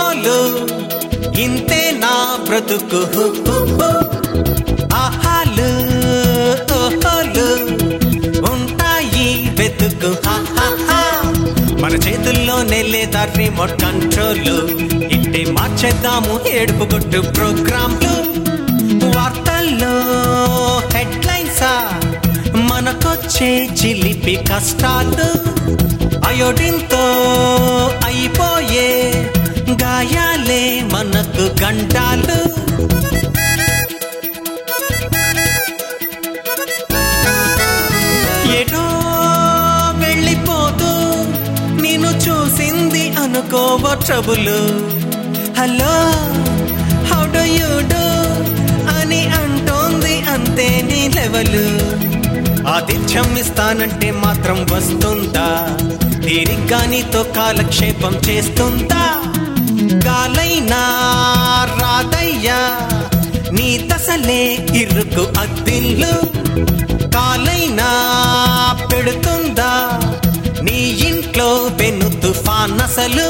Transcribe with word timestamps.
మామూలు 0.00 0.68
ఇంతే 1.40 1.90
నా 1.96 2.38
బ్రతుకు. 2.48 3.00
ఆహాలు 4.94 5.70
ఓహోలు 6.74 7.48
ఉంటాయి 8.52 9.50
వెతుకు. 9.58 10.16
మన 11.80 11.92
చేతుల్లోనే 11.92 12.82
లేదా 12.82 13.24
రిమోట్ 13.24 13.82
కంట్రోల్. 13.82 14.70
ఇంటే 15.12 15.44
మార్చేద్దాము 15.50 16.40
ఏడుపు 16.48 16.84
కొట్టు 16.90 17.20
ప్రోగ్రాంలు. 17.20 18.14
వార్తల్లో 19.16 19.94
హెడ్లైన్సా 20.98 22.00
మనకొచ్చే 22.56 23.50
చిలిపి 23.64 24.38
కష్టాలు. 24.52 25.50
అయోడిన్తో 26.26 27.04
గంటాలు. 31.62 32.38
ఎటో 38.60 38.84
వెళ్ళిపోతూ 40.02 40.90
నేను 41.82 42.10
చూసింది 42.24 43.04
అనుకోవ 43.10 43.94
trouble. 44.06 44.60
Hello 45.60 45.94
how 47.10 47.26
do 47.26 47.44
you 47.58 47.70
do 47.92 48.06
అని 48.96 49.22
అంటోంది 49.40 50.20
అంతే 50.34 50.68
నీ 50.90 51.00
లెవెలు. 51.08 51.66
ఆతిథ్యం 52.68 53.36
ఇస్తానంటే 53.36 54.10
మాత్రం 54.10 54.66
వస్తుందా? 54.72 55.48
తీరిగ్గా 56.26 56.86
నీతో 56.86 57.22
కాలక్షేపం 57.22 58.16
చేస్తుందా? 58.28 59.04
దశలే 64.20 64.66
ఇరుకు 64.74 65.40
అద్దిల్లు. 65.40 66.14
కాలైనా 67.10 67.90
పెడుతుందా? 68.92 69.72
నీ 70.62 70.78
ఇంట్లో 71.08 71.70
పెను 71.80 72.08
తుఫాన్ 72.20 72.80
అసలు 72.80 73.28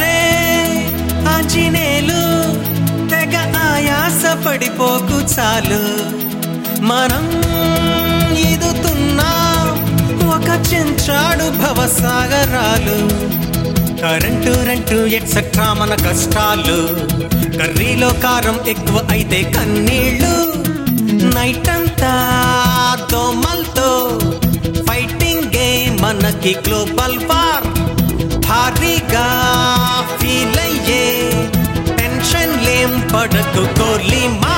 రే 0.00 0.20
ఆంజనేయులు 1.28 2.22
తెగ 3.10 3.36
ఆయాస 3.72 4.46
పడిపోకు 4.46 5.18
చాలు. 5.34 5.82
మనం 6.82 7.24
చెంచాడు 11.44 11.58
భవసాగరాలు 11.60 12.98
కరెంటు 14.02 14.52
రెంటు 14.66 14.96
ఎట్సట్రా 15.16 15.68
మన 15.72 15.92
కష్టాలు. 16.06 16.78
కర్రీలో 17.58 18.10
కారం 18.24 18.58
ఎక్కువ 18.68 18.98
అయితే 19.10 19.40
కన్నీళ్ళు. 19.56 20.34
నైట్ 21.34 21.68
అంతా 21.68 22.12
దోమల్తో 23.12 23.90
ఫైటింగ్ 24.88 25.46
గేమ్ 25.56 25.96
మనకి 26.02 26.52
గ్లోబల్ 26.66 27.18
వార్. 27.30 27.66
భారీగా 28.48 29.26
ఫీల్ 30.18 30.58
అయ్యే 30.66 31.04
టెన్షన్ 31.98 32.54
లేం 32.66 32.92
పడకు 33.14 33.64
కోర్లీ 33.78 34.22
మా 34.42 34.53